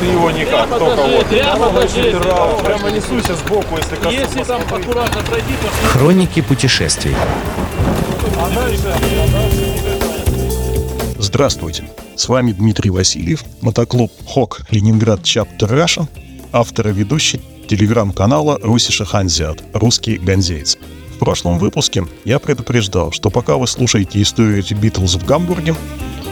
[0.00, 1.26] Ты его никак, только вот.
[1.26, 2.18] прямо покажи.
[2.18, 4.14] Прямо, прямо несуйся сбоку, если коснусь.
[4.14, 7.14] Если там аккуратно пройти, то Хроники путешествий.
[11.18, 16.08] Здравствуйте, с вами Дмитрий Васильев, мотоклуб ХОК Ленинград Чаптер Раша,
[16.52, 20.78] автор и ведущий телеграм-канала Русиша Ханзиат, русский ганзеец.
[21.16, 25.74] В прошлом выпуске я предупреждал, что пока вы слушаете историю Битлз в Гамбурге,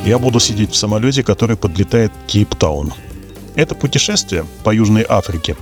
[0.04, 2.92] я буду сидеть в самолете, который подлетает к Кейптаун.
[3.54, 5.56] Это путешествие по Южной Африке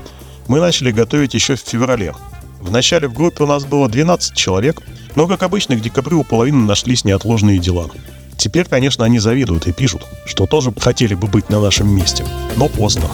[0.49, 2.15] мы начали готовить еще в феврале.
[2.61, 4.83] В начале в группе у нас было 12 человек,
[5.15, 7.91] но, как обычно, к декабрю у половины нашлись неотложные дела.
[8.37, 12.25] Теперь, конечно, они завидуют и пишут, что тоже хотели бы быть на нашем месте,
[12.57, 13.09] но поздно.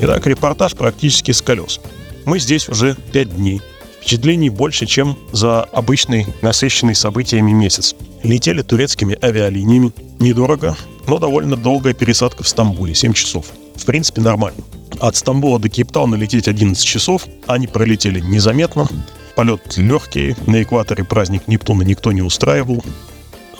[0.00, 1.80] Итак, репортаж практически с колес.
[2.24, 3.60] Мы здесь уже 5 дней.
[4.02, 7.94] Впечатлений больше, чем за обычный насыщенный событиями месяц.
[8.24, 9.92] Летели турецкими авиалиниями.
[10.18, 13.46] Недорого, но довольно долгая пересадка в Стамбуле, 7 часов.
[13.76, 14.60] В принципе, нормально.
[14.98, 18.88] От Стамбула до Кейптауна лететь 11 часов, они пролетели незаметно.
[19.36, 22.84] Полет легкий, на экваторе праздник Нептуна никто не устраивал.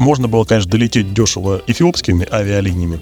[0.01, 3.01] Можно было, конечно, долететь дешево эфиопскими авиалиниями.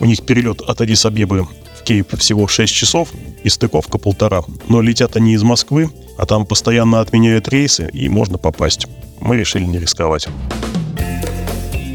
[0.00, 1.48] У них перелет от Адис-Абебы
[1.88, 3.08] Кейп всего 6 часов
[3.42, 4.42] и стыковка полтора.
[4.68, 8.86] Но летят они из Москвы, а там постоянно отменяют рейсы и можно попасть.
[9.20, 10.28] Мы решили не рисковать.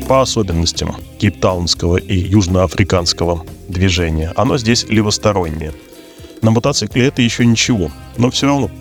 [0.08, 5.74] По особенностям кейптаунского и южноафриканского движения, оно здесь левостороннее.
[6.42, 8.72] На мотоцикле это еще ничего, но все равно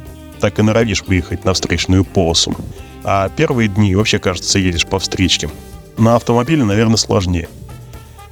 [0.40, 2.56] так и норовишь выехать на встречную полосу.
[3.05, 5.50] А первые дни вообще, кажется, едешь по встречке.
[5.98, 7.50] На автомобиле, наверное, сложнее.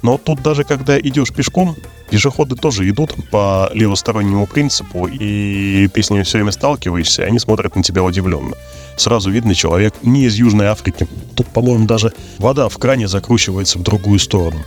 [0.01, 1.75] Но тут даже когда идешь пешком,
[2.11, 7.39] пешеходы тоже идут по левостороннему принципу, и ты с ними все время сталкиваешься, и они
[7.39, 8.55] смотрят на тебя удивленно.
[8.97, 11.07] Сразу видно, человек не из Южной Африки.
[11.35, 14.59] Тут, по-моему, даже вода в кране закручивается в другую сторону.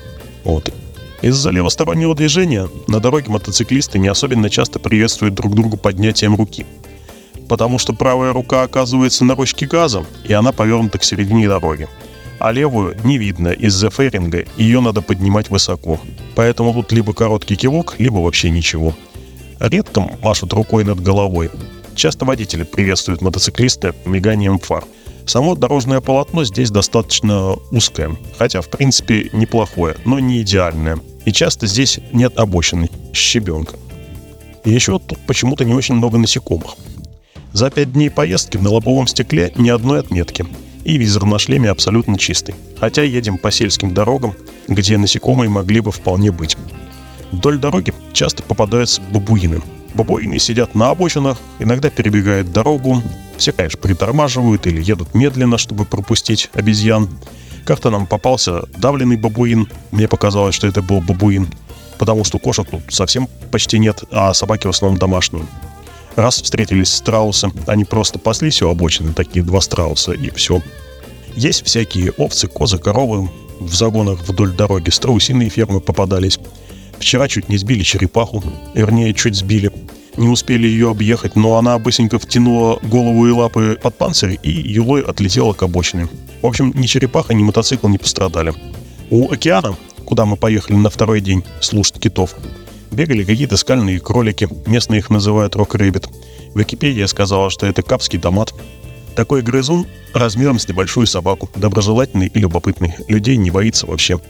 [0.42, 0.72] Вот.
[1.20, 6.66] Из-за левостороннего движения на дороге мотоциклисты не особенно часто приветствуют друг друга поднятием руки.
[7.46, 11.88] Потому что правая рука оказывается на ручке газа, и она повернута к середине дороги
[12.44, 15.98] а левую не видно из-за фейринга, ее надо поднимать высоко.
[16.34, 18.94] Поэтому тут либо короткий кивок, либо вообще ничего.
[19.60, 21.50] Редко машут рукой над головой.
[21.94, 24.84] Часто водители приветствуют мотоциклиста миганием фар.
[25.24, 30.98] Само дорожное полотно здесь достаточно узкое, хотя в принципе неплохое, но не идеальное.
[31.24, 33.76] И часто здесь нет обочины, щебенка.
[34.64, 36.74] И еще тут почему-то не очень много насекомых.
[37.54, 40.44] За пять дней поездки на лобовом стекле ни одной отметки–
[40.84, 42.54] и визор на шлеме абсолютно чистый.
[42.78, 44.34] Хотя едем по сельским дорогам,
[44.68, 46.56] где насекомые могли бы вполне быть.
[47.32, 49.60] Вдоль дороги часто попадаются бабуины.
[49.94, 53.02] Бабуины сидят на обочинах, иногда перебегают дорогу.
[53.36, 57.08] Все, конечно, притормаживают или едут медленно, чтобы пропустить обезьян.
[57.64, 59.68] Как-то нам попался давленный бабуин.
[59.90, 61.48] Мне показалось, что это был бабуин.
[61.98, 65.44] Потому что кошек тут совсем почти нет, а собаки в основном домашние.
[66.16, 70.62] Раз встретились страусы, они просто паслись у обочины, такие два страуса, и все.
[71.34, 76.38] Есть всякие овцы, козы, коровы в загонах вдоль дороги, страусиные фермы попадались.
[76.98, 78.42] Вчера чуть не сбили черепаху,
[78.74, 79.72] вернее, чуть сбили.
[80.16, 85.02] Не успели ее объехать, но она быстренько втянула голову и лапы под панцирь и юлой
[85.02, 86.08] отлетела к обочине.
[86.40, 88.54] В общем, ни черепаха, ни мотоцикл не пострадали.
[89.10, 92.36] У океана, куда мы поехали на второй день слушать китов,
[92.94, 96.06] Бегали какие-то скальные кролики, местные их называют рок-рэббит.
[96.54, 98.54] Википедия сказала, что это капский томат.
[99.16, 104.20] Такой грызун размером с небольшую собаку, доброжелательный и любопытный, людей не боится вообще.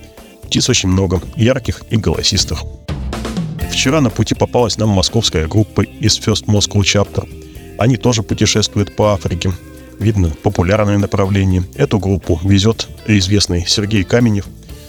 [0.45, 2.63] Птиц очень много, ярких и голосистых.
[3.71, 7.29] Вчера на пути попалась нам московская группа из First Moscow Chapter.
[7.77, 9.53] Они тоже путешествуют по Африке.
[9.99, 11.65] Видно, популярное направление.
[11.75, 14.47] Эту группу везет известный Сергей Каменев.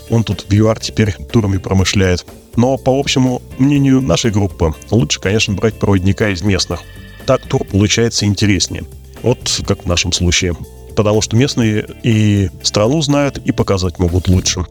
[0.09, 2.25] Он тут в ЮАР теперь турами промышляет.
[2.55, 6.81] Но по общему мнению нашей группы, лучше, конечно, брать проводника из местных.
[7.25, 8.85] Так тур получается интереснее.
[9.23, 10.55] Вот как в нашем случае.
[10.95, 14.65] Потому что местные и страну знают, и показать могут лучше.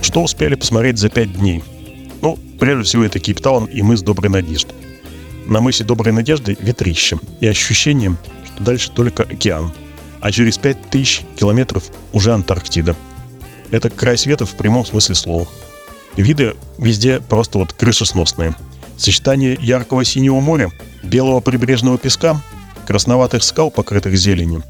[0.00, 1.62] Что успели посмотреть за пять дней?
[2.22, 4.72] Ну, прежде всего, это Кейптаун и мыс Доброй Надежды.
[5.46, 8.16] На мысе Доброй Надежды ветрище и ощущение,
[8.46, 9.72] что дальше только океан.
[10.20, 12.96] А через 5000 километров уже Антарктида.
[13.70, 15.48] Это край света в прямом смысле слова.
[16.16, 18.54] Виды везде просто вот крышесносные.
[18.96, 20.70] Сочетание яркого синего моря,
[21.02, 22.40] белого прибрежного песка,
[22.86, 24.62] красноватых скал, покрытых зеленью,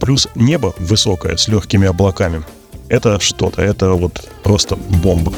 [0.00, 2.44] плюс небо высокое с легкими облаками.
[2.88, 5.32] Это что-то, это вот просто бомба.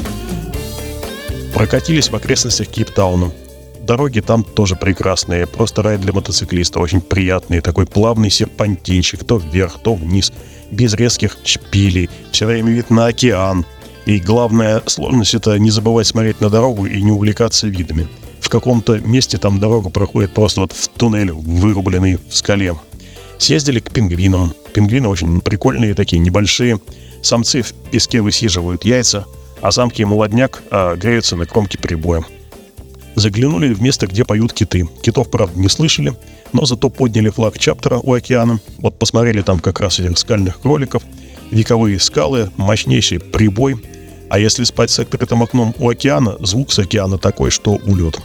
[1.54, 3.32] Прокатились в окрестностях Кейптауна.
[3.80, 9.78] Дороги там тоже прекрасные, просто рай для мотоциклиста, очень приятный, такой плавный серпантинчик, то вверх,
[9.78, 10.32] то вниз,
[10.72, 13.64] без резких шпилей, все время вид на океан,
[14.06, 18.06] И главная сложность это не забывать смотреть на дорогу и не увлекаться видами.
[18.40, 22.76] В каком-то месте там дорога проходит просто вот в туннель, вырубленный в скале.
[23.38, 24.54] Съездили к пингвинам.
[24.72, 26.78] Пингвины очень прикольные такие, небольшие.
[27.20, 29.26] Самцы в песке высиживают яйца,
[29.60, 32.24] а самки и молодняк а, греются на кромке прибоя.
[33.16, 34.88] Заглянули в место, где поют киты.
[35.02, 36.14] Китов, правда, не слышали,
[36.52, 38.60] но зато подняли флаг чаптера у океана.
[38.78, 41.02] Вот посмотрели там как раз этих скальных кроликов,
[41.50, 43.76] вековые скалы, мощнейший прибой.
[44.28, 48.18] А если спать с открытым окном у океана, звук с океана такой, что улет.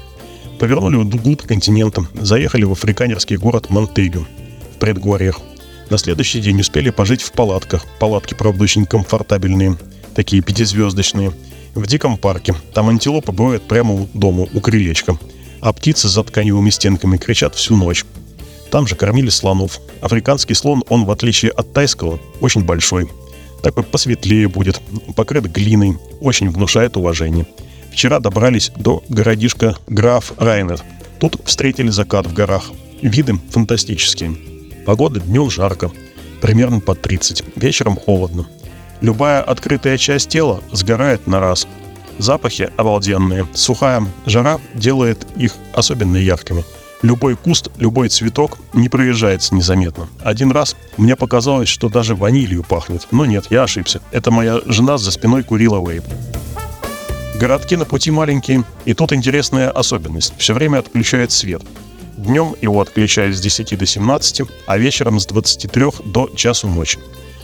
[0.60, 4.28] Повернули вглубь континента, заехали в африканерский город Монтегю
[4.76, 5.40] в предгорьях.
[5.90, 7.86] На следующий день успели пожить в палатках.
[8.00, 9.78] Палатки, правда, очень комфортабельные,
[10.16, 11.34] такие пятизвездочные–
[11.76, 12.56] в диком парке.
[12.74, 15.18] Там антилопа бывает прямо у дома, у крылечка.
[15.62, 18.06] А птицы за тканевыми стенками кричат всю ночь.
[18.72, 19.80] Там же кормили слонов.
[20.02, 23.10] Африканский слон, он, в отличие от тайского, очень большой.
[23.64, 24.82] Такой посветлее будет,
[25.16, 27.46] покрыт глиной, очень внушает уважение.
[27.92, 30.82] Вчера добрались до городишка Граф Райнер.
[31.20, 32.72] Тут встретили закат в горах.
[33.02, 34.36] Виды фантастические.
[34.86, 35.92] Погода днем жарко,
[36.42, 38.48] примерно под 30, вечером холодно.
[39.02, 41.68] Любая открытая часть тела сгорает на раз.
[42.18, 43.48] Запахи обалденные.
[43.54, 46.64] Сухая жара делает их особенно яркими.
[47.02, 50.08] Любой куст, любой цветок не проезжается незаметно.
[50.24, 53.08] Один раз мне показалось, что даже ванилью пахнет.
[53.12, 54.02] Но нет, я ошибся.
[54.12, 56.04] Это моя жена за спиной курила вейп.
[57.40, 60.34] Городки на пути маленькие, и тут интересная особенность.
[60.38, 61.64] Все время отключает свет.
[62.18, 67.00] Днем его отключают с 10 до 17, а вечером с 23 до часу ночи.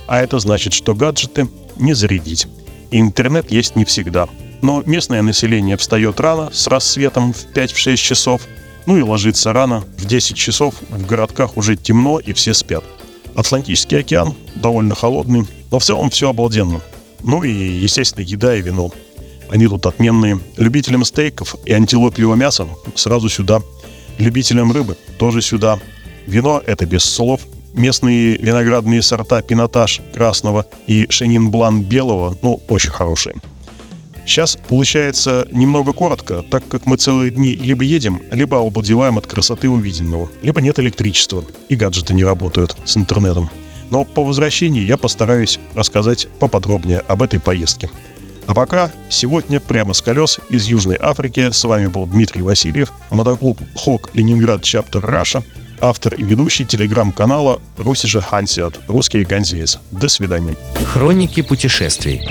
[0.05, 2.47] А это значит, что гаджеты не зарядить.
[2.91, 4.27] И интернет есть не всегда.
[4.61, 8.41] Но местное население встает рано, с рассветом в 5-6 часов,
[8.87, 12.83] ну и ложится рано, в 10 часов в городках уже темно и все спят.
[13.35, 16.81] Атлантический океан довольно холодный, но в целом все обалденно.
[17.21, 18.91] Ну и, естественно, еда и вино.
[19.49, 20.39] Они тут отменные.
[20.57, 23.61] Любителям стейков и антилопьего мяса сразу сюда.
[24.17, 25.79] Любителям рыбы тоже сюда.
[26.25, 27.41] Вино— это без слов–
[27.77, 33.35] местные виноградные сорта Пинотаж красного и Шенин Блан белого, ну, очень хорошие.
[34.27, 39.69] Сейчас получается немного коротко, так как мы целые дни либо едем, либо обалдеваем от красоты
[39.69, 43.49] увиденного, либо нет электричества, и гаджеты не работают с интернетом.
[43.89, 47.89] Но по возвращении я постараюсь рассказать поподробнее об этой поездке.
[48.47, 53.59] А пока сегодня прямо с колес из Южной Африки с вами был Дмитрий Васильев, мотоклуб
[53.75, 55.41] Хок Ленинград Чаптер Раша–
[55.81, 59.79] автор и ведущий телеграм-канала Русиша Хансиат, русский Ганзиес.
[59.91, 60.55] До свидания.
[60.93, 62.29] Хроники путешествий.